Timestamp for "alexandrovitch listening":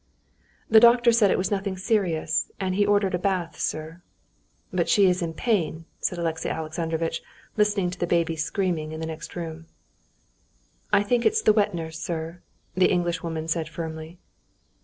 6.49-7.91